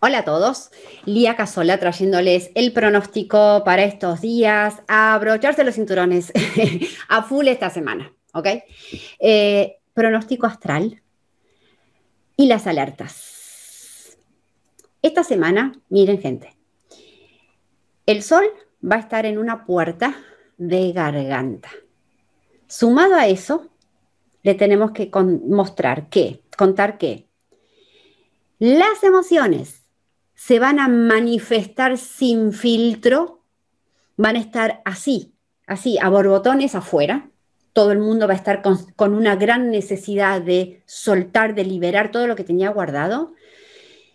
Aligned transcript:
Hola 0.00 0.18
a 0.18 0.24
todos, 0.24 0.70
Lía 1.06 1.34
Casola 1.34 1.76
trayéndoles 1.80 2.52
el 2.54 2.72
pronóstico 2.72 3.64
para 3.64 3.82
estos 3.82 4.20
días, 4.20 4.76
abrocharse 4.86 5.64
los 5.64 5.74
cinturones 5.74 6.32
a 7.08 7.24
full 7.24 7.48
esta 7.48 7.68
semana, 7.68 8.12
¿ok? 8.32 8.46
Eh, 9.18 9.78
pronóstico 9.94 10.46
astral 10.46 11.02
y 12.36 12.46
las 12.46 12.68
alertas. 12.68 14.16
Esta 15.02 15.24
semana, 15.24 15.72
miren 15.88 16.20
gente, 16.20 16.56
el 18.06 18.22
sol 18.22 18.44
va 18.80 18.96
a 18.96 19.00
estar 19.00 19.26
en 19.26 19.36
una 19.36 19.66
puerta 19.66 20.14
de 20.58 20.92
garganta. 20.92 21.70
Sumado 22.68 23.16
a 23.16 23.26
eso, 23.26 23.66
le 24.44 24.54
tenemos 24.54 24.92
que 24.92 25.10
mostrar 25.44 26.08
que, 26.08 26.40
contar 26.56 26.98
que 26.98 27.26
las 28.60 29.02
emociones 29.02 29.77
se 30.38 30.60
van 30.60 30.78
a 30.78 30.86
manifestar 30.86 31.98
sin 31.98 32.52
filtro, 32.52 33.42
van 34.16 34.36
a 34.36 34.38
estar 34.38 34.82
así, 34.84 35.34
así, 35.66 35.98
a 36.00 36.08
borbotones 36.08 36.76
afuera. 36.76 37.28
Todo 37.72 37.90
el 37.90 37.98
mundo 37.98 38.28
va 38.28 38.34
a 38.34 38.36
estar 38.36 38.62
con, 38.62 39.14
una 39.14 39.34
gran 39.34 39.72
necesidad 39.72 40.40
de 40.40 40.80
soltar, 40.86 41.56
de 41.56 41.64
liberar 41.64 42.12
todo 42.12 42.28
lo 42.28 42.36
que 42.36 42.44
tenía 42.44 42.70
guardado. 42.70 43.34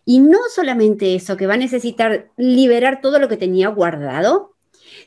Y 0.05 0.21
no 0.21 0.39
solamente 0.49 1.13
eso, 1.13 1.35
que 1.35 1.45
va 1.45 1.55
a 1.55 1.57
necesitar 1.57 2.29
liberar 2.37 3.01
todo 3.01 3.19
lo 3.19 3.27
que 3.27 3.35
tenía 3.35 3.67
guardado, 3.67 4.53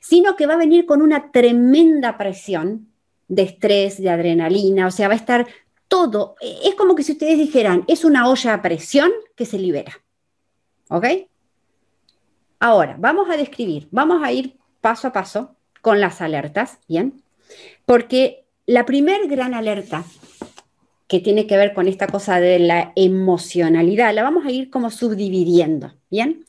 sino 0.03 0.37
que 0.37 0.47
va 0.47 0.53
a 0.53 0.59
venir 0.59 0.85
con 0.85 1.01
una 1.01 1.33
tremenda 1.33 2.19
presión 2.19 2.89
de 3.27 3.43
estrés, 3.43 4.03
de 4.03 4.11
adrenalina, 4.11 4.87
o 4.87 4.91
sea, 4.91 5.09
va 5.09 5.15
a 5.15 5.17
estar 5.17 5.47
todo, 5.89 6.37
es 6.43 6.75
como 6.75 6.95
que 6.95 7.03
si 7.03 7.13
ustedes 7.13 7.39
dijeran, 7.39 7.85
es 7.89 8.05
una 8.05 8.29
olla 8.29 8.53
a 8.53 8.61
presión 8.61 9.11
que 9.35 9.47
se 9.47 9.59
libera. 9.59 10.03
¿Ok? 10.89 11.07
Ahora, 12.59 12.97
vamos 12.99 13.29
a 13.31 13.37
describir, 13.37 13.89
vamos 13.91 14.23
a 14.23 14.33
ir 14.33 14.57
paso 14.81 15.09
a 15.09 15.13
paso 15.13 15.57
con 15.83 16.01
las 16.01 16.21
alertas, 16.21 16.79
¿bien? 16.89 17.23
Porque 17.85 18.45
la 18.67 18.87
primer 18.87 19.29
gran 19.29 19.55
alerta 19.55 20.05
que 21.07 21.21
tiene 21.21 21.47
que 21.47 21.57
ver 21.57 21.75
con 21.75 21.87
esta 21.87 22.07
cosa 22.09 22.41
de 22.41 22.59
la 22.59 22.93
emocionalidad, 22.97 24.15
la 24.15 24.23
vamos 24.23 24.45
a 24.47 24.51
ir 24.51 24.71
como 24.71 24.91
subdividiendo, 24.91 25.93
¿bien? 26.11 26.45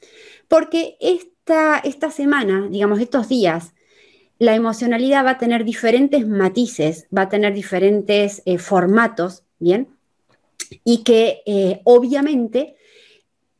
Porque 0.47 0.97
esta, 0.99 1.77
esta 1.79 2.09
semana, 2.09 2.67
digamos, 2.69 2.99
estos 2.99 3.29
días, 3.29 3.73
la 4.39 4.55
emocionalidad 4.55 5.25
va 5.25 5.31
a 5.31 5.37
tener 5.37 5.63
diferentes 5.63 6.27
matices, 6.27 7.07
va 7.15 7.23
a 7.23 7.29
tener 7.29 7.53
diferentes 7.53 8.41
eh, 8.45 8.57
formatos, 8.57 9.43
¿bien? 9.59 9.89
Y 10.83 11.03
que 11.03 11.41
eh, 11.45 11.81
obviamente 11.83 12.75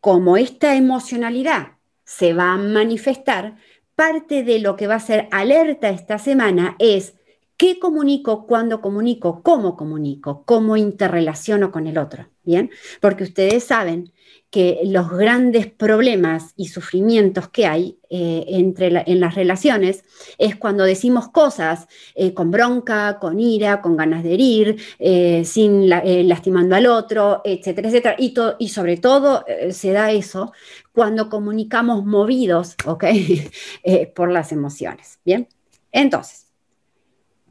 como 0.08 0.38
esta 0.38 0.74
emocionalidad 0.76 1.74
se 2.06 2.32
va 2.32 2.54
a 2.54 2.58
manifestar, 2.58 3.58
parte 3.94 4.42
de 4.46 4.60
lo 4.60 4.78
que 4.78 4.88
va 4.88 4.96
a 4.96 5.00
ser 5.02 5.28
alerta 5.32 5.90
esta 5.90 6.18
semana 6.18 6.78
es 6.80 7.16
qué 7.58 7.78
comunico, 7.78 8.48
cuándo 8.48 8.80
comunico, 8.80 9.44
cómo 9.44 9.76
comunico, 9.76 10.46
cómo 10.46 10.78
interrelaciono 10.78 11.74
con 11.74 11.88
el 11.88 11.98
otro, 11.98 12.30
¿bien? 12.48 12.72
Porque 13.02 13.26
ustedes 13.26 13.66
saben 13.66 14.12
que 14.50 14.80
los 14.86 15.12
grandes 15.12 15.68
problemas 15.68 16.54
y 16.56 16.70
sufrimientos 16.70 17.50
que 17.50 17.66
hay 17.66 18.00
eh, 18.10 18.46
entre 18.48 19.04
en 19.06 19.20
las 19.20 19.36
relaciones 19.36 20.06
es 20.38 20.56
cuando 20.56 20.86
decimos 20.86 21.28
cosas 21.28 21.88
eh, 22.16 22.34
con 22.34 22.50
bronca, 22.50 23.20
con 23.20 23.42
ira, 23.42 23.82
con 23.82 23.98
ganas 23.98 24.24
de 24.24 24.34
herir, 24.34 24.78
eh, 25.00 25.44
sin 25.44 25.90
lastimando 25.90 26.78
al 26.78 26.88
otro, 26.88 27.42
etcétera, 27.44 27.90
etcétera. 27.90 28.16
Y, 28.18 28.34
y 28.60 28.70
sobre 28.70 28.96
todo 28.96 29.44
se 29.70 29.92
da 29.92 30.12
eso 30.12 30.54
cuando 30.94 31.30
comunicamos 31.30 32.06
movidos, 32.06 32.78
¿ok? 32.86 33.04
por 34.16 34.32
las 34.32 34.54
emociones, 34.54 35.20
¿bien? 35.26 35.50
Entonces, 35.92 36.48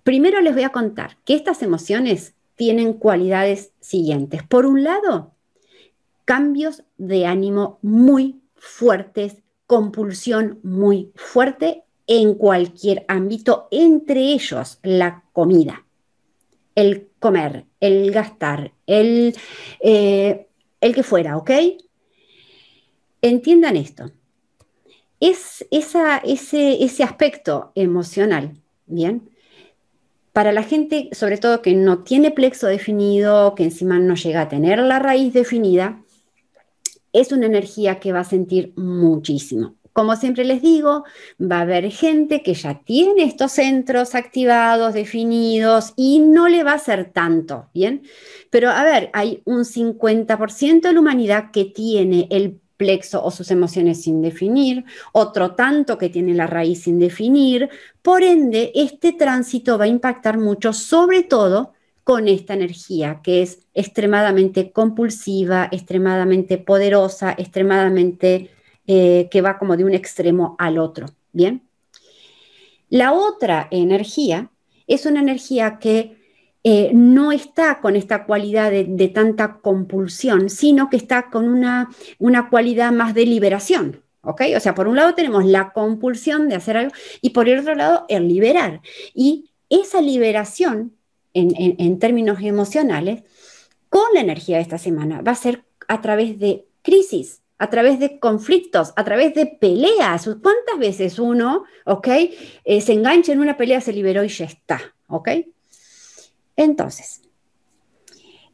primero 0.03 0.41
les 0.41 0.55
voy 0.55 0.63
a 0.63 0.71
contar 0.71 1.19
que 1.25 1.35
estas 1.35 1.63
emociones 1.63 2.36
tienen 2.57 2.95
cualidades 2.95 3.73
siguientes. 3.81 4.43
Por 4.43 4.67
un 4.67 4.83
lado, 4.83 5.35
cambios 6.25 6.83
de 6.99 7.27
ánimo 7.27 7.79
muy 7.83 8.41
fuertes, 8.57 9.43
compulsión 9.67 10.59
muy 10.63 11.13
fuerte 11.15 11.85
en 12.07 12.35
cualquier 12.35 13.05
ámbito, 13.09 13.69
entre 13.71 14.33
ellos 14.33 14.79
la 14.83 15.25
comida, 15.33 15.85
el 16.75 17.09
comer, 17.19 17.67
el 17.81 18.11
gastar, 18.11 18.73
el, 18.87 19.37
eh, 19.81 20.49
el 20.81 20.95
que 20.95 21.03
fuera, 21.03 21.37
¿ok? 21.37 21.51
Entiendan 23.23 23.77
esto. 23.77 24.11
Es 25.19 25.67
ese, 25.71 26.21
ese 26.23 27.03
aspecto 27.03 27.73
emocional, 27.75 28.55
¿bien? 28.87 29.31
Para 30.37 30.53
la 30.53 30.65
gente, 30.65 31.09
sobre 31.13 31.39
todo 31.39 31.63
que 31.63 31.75
no 31.75 32.01
tiene 32.01 32.31
plexo 32.31 32.67
definido, 32.67 33.55
que 33.55 33.65
encima 33.65 33.99
no 33.99 34.17
llega 34.17 34.43
a 34.43 34.49
tener 34.51 34.79
la 34.81 34.99
raíz 34.99 35.33
definida, 35.33 36.03
es 37.15 37.33
una 37.33 37.47
energía 37.47 38.01
que 38.01 38.13
va 38.13 38.21
a 38.21 38.25
sentir 38.25 38.75
muchísimo. 38.77 39.77
Como 39.95 40.15
siempre 40.15 40.45
les 40.45 40.61
digo, 40.61 41.05
va 41.41 41.61
a 41.61 41.63
haber 41.63 41.91
gente 41.91 42.43
que 42.43 42.53
ya 42.53 42.83
tiene 42.85 43.25
estos 43.25 43.53
centros 43.53 44.15
activados, 44.15 44.93
definidos, 44.93 45.95
y 45.97 46.19
no 46.19 46.49
le 46.49 46.65
va 46.65 46.75
a 46.75 46.79
ser 46.81 47.13
tanto, 47.15 47.71
¿bien? 47.73 48.03
Pero 48.51 48.69
a 48.69 48.85
ver, 48.85 49.09
hay 49.15 49.41
un 49.47 49.65
50% 49.65 50.83
de 50.83 50.93
la 50.93 51.01
humanidad 51.01 51.51
que 51.51 51.65
tiene 51.65 52.29
el 52.31 52.61
plexo 52.77 53.25
o 53.25 53.31
sus 53.31 53.51
emociones 53.51 54.03
sin 54.03 54.23
definir, 54.23 54.85
otro 55.13 55.55
tanto 55.55 55.99
que 55.99 56.09
tiene 56.09 56.35
la 56.35 56.47
raíz 56.47 56.83
sin 56.83 56.99
definir. 56.99 57.71
Por 58.03 58.23
ende, 58.23 58.73
este 58.75 59.13
tránsito 59.13 59.79
va 59.79 59.85
a 59.85 59.89
impactar 59.89 60.39
mucho, 60.39 60.73
sobre 60.73 61.23
todo 61.23 61.73
con 62.05 62.29
esta 62.29 62.55
energía 62.55 63.21
que 63.23 63.43
es 63.43 63.67
extremadamente 63.75 64.71
compulsiva, 64.71 65.69
extremadamente 65.73 66.57
poderosa, 66.59 67.35
extremadamente 67.37 68.51
eh, 68.87 69.29
que 69.31 69.43
va 69.43 69.59
como 69.59 69.77
de 69.77 69.85
un 69.85 69.95
extremo 69.95 70.55
al 70.59 70.79
otro. 70.79 71.07
Bien. 71.33 71.63
La 72.89 73.13
otra 73.13 73.67
energía 73.73 74.51
es 74.87 75.07
una 75.07 75.21
energía 75.21 75.79
que 75.81 76.16
eh, 76.69 76.91
no 76.93 77.31
está 77.31 77.79
con 77.81 77.95
esta 77.95 78.25
cualidad 78.25 78.73
de, 78.73 79.09
tanta 79.15 79.59
compulsión, 79.59 80.51
sino 80.51 80.91
que 80.91 80.97
está 80.97 81.31
con 81.31 81.49
una, 81.49 81.91
una 82.19 82.51
cualidad 82.51 82.91
más 82.91 83.15
de 83.15 83.25
liberación. 83.25 84.03
¿Ok? 84.23 84.43
O 84.57 84.59
sea, 84.59 84.75
por 84.75 84.89
un 84.89 84.97
lado 84.97 85.15
tenemos 85.15 85.45
la 85.45 85.73
compulsión 85.73 86.49
de 86.49 86.57
hacer 86.57 86.77
algo 86.77 86.93
y 87.21 87.31
por 87.31 87.49
el 87.49 87.61
otro 87.61 87.77
lado 87.77 88.05
el 88.09 88.27
liberar. 88.27 88.81
Y 89.15 89.53
esa 89.71 90.01
liberación 90.01 90.97
en, 91.35 91.99
términos 92.01 92.39
emocionales 92.43 93.23
con 93.89 94.13
la 94.15 94.21
energía 94.23 94.57
de 94.57 94.63
esta 94.63 94.79
semana. 94.79 95.23
Va 95.23 95.31
a 95.31 95.37
ser 95.37 95.63
a 95.87 96.01
través 96.01 96.41
de 96.41 96.67
crisis, 96.83 97.43
a 97.59 97.71
través 97.71 98.01
de 98.01 98.19
conflictos, 98.19 98.93
a 98.97 99.05
través 99.05 99.35
de 99.35 99.47
peleas. 99.47 100.25
¿Cuántas 100.43 100.81
veces 100.81 101.21
uno, 101.21 101.63
ok, 101.85 102.09
eh, 102.65 102.81
se 102.81 102.93
engancha 102.93 103.33
en 103.33 103.39
una 103.39 103.57
pelea, 103.57 103.81
se 103.81 103.93
liberó 103.93 104.25
y 104.25 104.29
ya 104.31 104.47
está, 104.47 104.81
ok? 105.07 105.29
Entonces, 106.57 107.23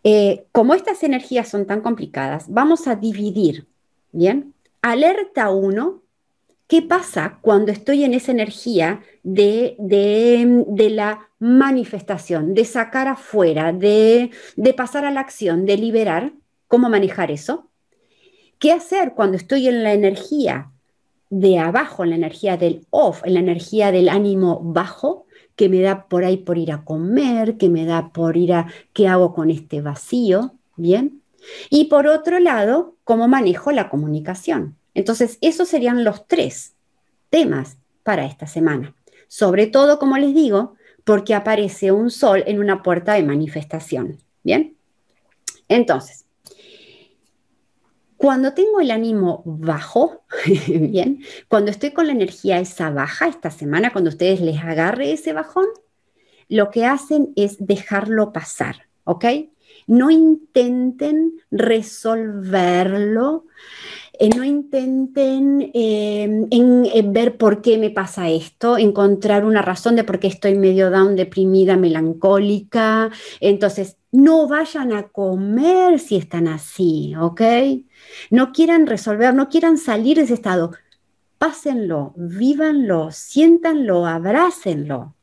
eh, 0.05 0.47
como 0.53 0.75
estas 0.75 1.03
energías 1.03 1.49
son 1.49 1.67
tan 1.67 1.81
complicadas, 1.81 2.47
vamos 2.49 2.89
a 2.89 2.97
dividir, 2.97 3.67
¿bien? 4.13 4.55
Alerta 4.83 5.51
1 5.51 6.03
¿Qué 6.73 6.81
pasa 6.81 7.39
cuando 7.43 7.71
estoy 7.71 8.03
en 8.03 8.15
esa 8.15 8.33
energía 8.33 9.03
de, 9.23 9.77
la 10.91 11.29
manifestación, 11.39 12.55
de 12.55 12.65
sacar 12.65 13.09
afuera, 13.09 13.75
de, 13.75 14.31
de 14.57 14.73
pasar 14.73 15.05
a 15.05 15.11
la 15.11 15.21
acción, 15.21 15.67
de 15.67 15.77
liberar? 15.77 16.33
¿Cómo 16.69 16.89
manejar 16.89 17.31
eso? 17.31 17.69
¿Qué 18.59 18.73
hacer 18.73 19.13
cuando 19.13 19.37
estoy 19.37 19.69
en 19.69 19.83
la 19.83 19.93
energía 19.93 20.71
de 21.29 21.59
abajo, 21.59 22.05
en 22.05 22.09
la 22.11 22.17
energía 22.17 22.57
del 22.57 22.87
off, 22.89 23.21
en 23.27 23.35
la 23.35 23.41
energía 23.41 23.93
del 23.93 24.09
ánimo 24.09 24.59
bajo, 24.63 25.27
que 25.63 25.69
me 25.69 25.81
da 25.81 26.09
por 26.09 26.25
ahí 26.25 26.39
por 26.39 26.59
ir 26.59 26.73
a 26.73 26.85
comer, 26.85 27.57
que 27.57 27.69
me 27.69 27.87
da 27.87 28.13
por 28.13 28.37
ir 28.37 28.53
a 28.53 28.67
qué 28.93 29.07
hago 29.07 29.33
con 29.33 29.49
este 29.49 29.81
vacío, 29.81 30.57
¿bien? 30.75 31.23
Y 31.71 31.85
por 31.85 32.09
otro 32.09 32.41
lado, 32.41 32.97
cómo 33.05 33.29
manejo 33.29 33.71
la 33.71 33.89
comunicación. 33.89 34.77
Entonces, 34.93 35.39
esos 35.41 35.69
serían 35.69 36.03
los 36.03 36.27
tres 36.27 36.75
temas 37.31 37.77
para 38.03 38.27
esta 38.27 38.49
semana. 38.49 38.97
Sobre 39.29 39.69
todo, 39.69 40.01
como 40.01 40.19
les 40.19 40.35
digo, 40.35 40.75
porque 41.05 41.33
aparece 41.33 41.93
un 41.93 42.11
sol 42.11 42.43
en 42.49 42.59
una 42.59 42.83
puerta 42.83 43.15
de 43.15 43.23
manifestación. 43.23 44.19
¿Bien? 44.43 44.77
Entonces, 45.69 46.25
cuando 48.23 48.55
tengo 48.55 48.79
el 48.79 48.93
ánimo 48.93 49.43
bajo, 49.45 50.23
bien, 50.69 51.25
cuando 51.49 51.73
estoy 51.73 51.91
con 51.91 52.07
la 52.07 52.13
energía 52.13 52.61
esa 52.61 52.89
baja 52.91 53.27
esta 53.27 53.51
semana, 53.51 53.91
cuando 53.91 54.11
ustedes 54.11 54.41
les 54.41 54.61
agarre 54.63 55.11
ese 55.11 55.33
bajón, 55.33 55.67
lo 56.49 56.71
que 56.71 56.87
hacen 56.87 57.33
es 57.35 57.57
dejarlo 57.59 58.33
pasar, 58.33 58.87
¿ok? 59.03 59.25
No 59.89 60.13
intenten 60.13 61.33
resolverlo, 61.51 63.47
Eh, 64.19 64.29
no 64.29 64.45
intenten 64.45 65.71
em, 65.73 66.47
en, 66.51 67.13
ver 67.13 67.39
por 67.39 67.63
qué 67.63 67.79
me 67.79 67.91
pasa 67.91 68.29
esto, 68.29 68.77
encontrar 68.77 69.45
una 69.45 69.63
razón 69.63 69.97
de 69.97 70.05
por 70.05 70.21
qué 70.21 70.27
estoy 70.27 70.55
medio 70.55 70.91
down, 70.91 71.17
deprimida, 71.17 71.77
melancólica. 71.77 73.11
Entonces, 73.41 73.97
no 74.11 74.47
vayan 74.49 74.93
a 74.93 75.09
comer 75.09 75.99
si 75.99 76.17
están 76.17 76.47
así, 76.47 77.15
¿ok? 77.19 77.41
No 78.31 78.53
quieran 78.53 78.87
resolver, 78.87 79.35
no 79.35 79.49
quieran 79.49 79.79
salir 79.79 80.19
de 80.19 80.25
ese 80.25 80.35
estado. 80.35 80.73
Pásenlo, 81.39 82.13
vívanlo, 82.17 83.11
siéntanlo, 83.11 84.07
abrácenlo, 84.07 85.15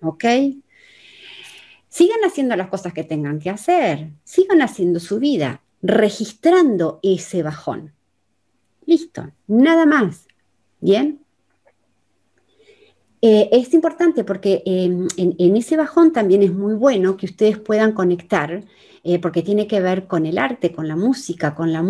¿ok? 0.00 0.24
Sigan 1.88 2.24
haciendo 2.24 2.56
las 2.56 2.68
cosas 2.68 2.92
que 2.94 3.04
tengan 3.04 3.38
que 3.40 3.50
hacer, 3.50 4.10
sigan 4.24 4.62
haciendo 4.62 5.00
su 5.00 5.18
vida, 5.18 5.60
registrando 5.82 7.00
ese 7.02 7.42
bajón. 7.42 7.92
Listo, 8.92 9.32
nada 9.46 9.86
más. 9.86 10.26
¿Bien? 10.80 11.18
Eh, 13.22 13.48
es 13.52 13.72
importante 13.72 14.22
porque 14.22 14.62
em, 14.66 15.08
en, 15.16 15.56
ese 15.56 15.78
bajón 15.78 16.12
también 16.12 16.42
es 16.42 16.52
muy 16.52 16.74
bueno 16.74 17.16
que 17.16 17.24
ustedes 17.24 17.56
puedan 17.56 17.92
conectar, 17.92 18.64
eh, 19.02 19.18
porque 19.18 19.40
tiene 19.40 19.66
que 19.66 19.80
ver 19.80 20.06
con 20.06 20.26
el 20.26 20.36
arte, 20.36 20.72
con 20.72 20.88
la 20.88 20.96
música, 20.96 21.54
con 21.54 21.72
la, 21.72 21.82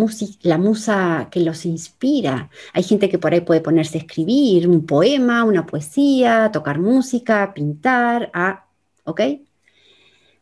la 0.43 0.59
musa 0.59 1.29
que 1.33 1.41
los 1.41 1.67
inspira. 1.67 2.51
Hay 2.73 2.85
gente 2.85 3.09
que 3.09 3.19
por 3.19 3.33
ahí 3.33 3.41
puede 3.41 3.63
ponerse 3.63 3.99
a 3.99 4.03
escribir 4.03 4.69
un 4.69 4.87
poema, 4.87 5.43
una 5.43 5.67
poesía, 5.67 6.51
tocar 6.53 6.79
música, 6.79 7.53
pintar, 7.53 8.31
ah, 8.33 8.67
¿ok? 9.05 9.23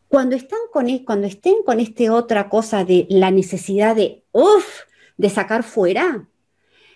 Cuando, 0.07 0.35
están 0.35 0.59
con, 0.71 0.89
e, 0.89 1.03
cuando 1.05 1.25
estén 1.25 1.63
con 1.65 1.79
este 1.79 2.11
otra 2.11 2.49
cosa 2.49 2.85
de 2.85 3.07
la 3.09 3.31
necesidad 3.31 3.95
de, 3.95 4.23
uff, 4.31 4.81
de 5.17 5.29
sacar 5.31 5.63
fuera, 5.63 6.27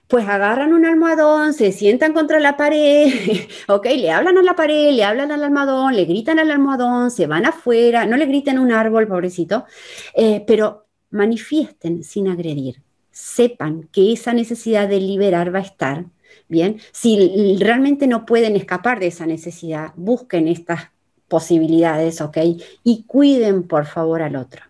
pues 0.08 0.28
agarran 0.28 0.74
un 0.74 0.86
almohadón, 0.86 1.54
se 1.54 1.72
sientan 1.72 2.14
contra 2.14 2.40
la 2.40 2.58
pared, 2.58 3.12
ok, 3.68 3.86
le 3.98 4.12
hablan 4.12 4.38
a 4.38 4.44
la 4.44 4.56
pared, 4.56 4.92
le 4.94 5.04
hablan 5.04 5.32
al 5.32 5.44
almohadón, 5.44 5.96
le 5.96 6.06
gritan 6.06 6.40
al 6.40 6.52
almohadón, 6.52 7.12
se 7.12 7.28
van 7.28 7.46
afuera, 7.46 8.06
no 8.06 8.18
le 8.18 8.26
griten 8.26 8.60
un 8.60 8.72
árbol, 8.72 9.08
pobrecito, 9.08 9.66
eh, 10.14 10.44
pero 10.46 10.86
manifiesten 11.10 12.04
sin 12.04 12.28
agredir, 12.28 12.82
sepan 13.12 13.90
que 13.92 14.14
esa 14.14 14.34
necesidad 14.34 14.88
de 14.88 15.00
liberar 15.00 15.54
va 15.54 15.60
a 15.60 15.64
estar, 15.64 16.06
bien, 16.48 16.80
si 16.92 17.58
realmente 17.60 18.08
no 18.08 18.26
pueden 18.26 18.56
escapar 18.56 19.00
de 19.00 19.08
esa 19.08 19.26
necesidad, 19.26 19.94
busquen 19.96 20.48
estas 20.48 20.92
posibilidades, 21.28 22.22
¿ok? 22.22 22.38
Y 22.84 23.04
cuiden 23.04 23.64
por 23.64 23.86
favor 23.86 24.22
al 24.22 24.36
otro. 24.36 24.62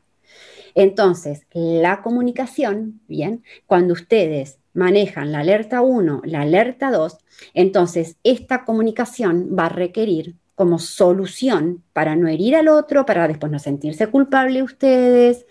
Entonces, 0.75 1.47
la 1.53 2.01
comunicación, 2.01 2.99
bien, 3.07 3.43
cuando 3.65 3.93
ustedes 3.93 4.59
manejan 4.73 5.31
la 5.31 5.39
alerta 5.39 5.81
1, 5.81 6.21
la 6.25 6.41
alerta 6.41 6.91
2, 6.91 7.17
entonces 7.53 8.17
esta 8.23 8.65
comunicación 8.65 9.55
va 9.57 9.67
a 9.67 9.69
requerir 9.69 10.35
como 10.53 10.77
solución 10.77 11.81
para 11.93 12.17
no 12.17 12.27
herir 12.27 12.55
al 12.57 12.67
otro, 12.67 13.05
para 13.05 13.27
después 13.27 13.51
no 13.51 13.59
sentirse 13.59 14.07
culpable 14.07 14.63
ustedes, 14.63 15.45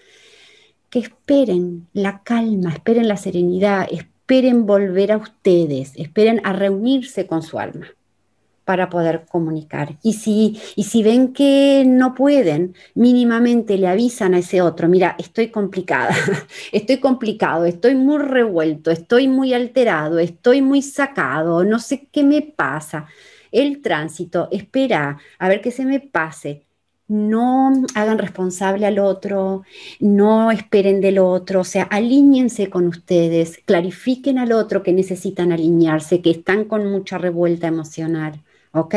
que 0.91 0.99
esperen 0.99 1.89
la 1.95 2.23
calma, 2.23 2.73
esperen 2.73 3.09
la 3.09 3.17
serenidad, 3.17 3.89
esperen 3.91 4.67
volver 4.67 5.11
a 5.11 5.17
ustedes, 5.17 5.93
esperen 5.97 6.41
a 6.45 6.53
reunirse 6.53 7.27
con 7.27 7.43
su 7.43 7.59
alma 7.59 7.89
para 8.65 8.89
poder 8.91 9.27
comunicar. 9.31 9.97
Y 10.03 10.15
si, 10.15 10.61
y 10.77 10.85
si 10.85 11.03
ven 11.03 11.33
que 11.33 11.85
no 11.87 12.15
pueden, 12.15 12.75
mínimamente 12.95 13.77
le 13.79 13.89
avisan 13.89 14.35
a 14.35 14.39
ese 14.39 14.63
otro, 14.63 14.89
mira, 14.89 15.17
estoy 15.19 15.49
complicada, 15.49 16.15
estoy 16.73 16.99
complicado, 16.99 17.67
estoy 17.67 17.95
muy 17.95 18.19
revuelto, 18.19 18.91
estoy 18.91 19.29
muy 19.29 19.55
alterado, 19.55 20.19
estoy 20.19 20.63
muy 20.63 20.83
sacado, 20.83 21.65
no 21.65 21.79
sé 21.79 22.09
qué 22.11 22.25
me 22.25 22.43
pasa. 22.43 23.07
El 23.53 23.83
tránsito, 23.83 24.49
espera 24.51 25.19
a 25.39 25.49
ver 25.49 25.61
qué 25.61 25.71
se 25.71 25.85
me 25.85 26.01
pase. 26.01 26.65
No 27.07 27.71
hagan 27.95 28.19
responsable 28.19 28.87
al 28.87 28.99
otro, 28.99 29.63
no 30.01 30.51
esperen 30.51 31.01
del 31.03 31.19
otro, 31.19 31.61
o 31.61 31.65
sea, 31.65 31.83
alíñense 31.85 32.71
con 32.71 32.87
ustedes, 32.89 33.59
clarifiquen 33.67 34.39
al 34.39 34.53
otro 34.53 34.83
que 34.83 34.93
necesitan 34.95 35.53
alinearse, 35.53 36.23
que 36.23 36.31
están 36.31 36.65
con 36.65 36.91
mucha 36.91 37.19
revuelta 37.19 37.67
emocional. 37.67 38.43
¿Ok? 38.75 38.95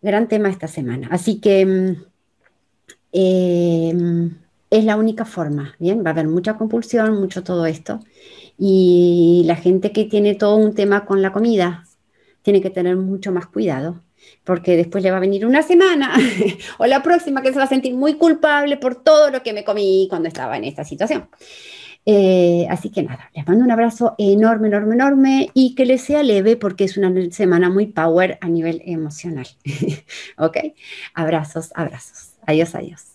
Gran 0.00 0.28
tema 0.28 0.48
esta 0.48 0.68
semana. 0.68 1.08
Así 1.10 1.38
que 1.38 1.66
mm, 1.66 2.04
em, 3.12 4.38
es 4.70 4.84
la 4.84 4.96
única 4.96 5.26
forma, 5.26 5.74
¿bien? 5.78 6.02
Va 6.02 6.10
a 6.10 6.12
haber 6.12 6.28
mucha 6.28 6.56
compulsión, 6.56 7.20
mucho 7.20 7.44
todo 7.44 7.66
esto. 7.66 8.00
Y 8.58 9.42
la 9.46 9.56
gente 9.56 9.92
que 9.92 10.06
tiene 10.06 10.34
todo 10.34 10.56
un 10.56 10.74
tema 10.74 11.04
con 11.04 11.20
la 11.20 11.32
comida 11.32 11.84
tiene 12.42 12.62
que 12.62 12.70
tener 12.70 12.96
mucho 12.96 13.32
más 13.32 13.46
cuidado, 13.46 14.02
porque 14.44 14.76
después 14.76 15.04
le 15.04 15.10
va 15.10 15.18
a 15.18 15.20
venir 15.20 15.44
una 15.44 15.62
semana 15.62 16.14
o 16.78 16.86
la 16.86 17.02
próxima 17.02 17.42
que 17.42 17.52
se 17.52 17.58
va 17.58 17.64
a 17.64 17.68
sentir 17.68 17.94
muy 17.94 18.14
culpable 18.14 18.78
por 18.78 18.94
todo 19.02 19.30
lo 19.30 19.42
que 19.42 19.52
me 19.52 19.64
comí 19.64 20.06
cuando 20.08 20.28
estaba 20.28 20.56
en 20.56 20.64
esta 20.64 20.84
situación. 20.84 21.28
Eh, 22.06 22.66
así 22.70 22.90
que 22.90 23.02
nada, 23.02 23.30
les 23.34 23.46
mando 23.46 23.64
un 23.64 23.70
abrazo 23.70 24.14
enorme, 24.18 24.68
enorme, 24.68 24.94
enorme 24.94 25.50
y 25.54 25.74
que 25.74 25.84
les 25.84 26.02
sea 26.02 26.22
leve 26.22 26.56
porque 26.56 26.84
es 26.84 26.96
una 26.96 27.12
semana 27.30 27.68
muy 27.70 27.86
power 27.86 28.38
a 28.40 28.48
nivel 28.48 28.82
emocional. 28.86 29.46
¿Ok? 30.38 30.56
Abrazos, 31.14 31.70
abrazos. 31.74 32.30
Adiós, 32.46 32.74
adiós. 32.74 33.09